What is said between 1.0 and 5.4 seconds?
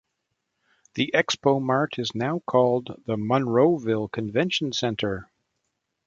ExpoMart is now called the Monroeville Convention Center.